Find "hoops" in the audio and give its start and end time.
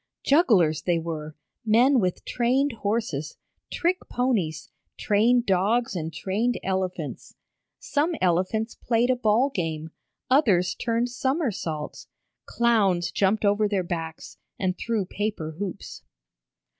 15.59-16.01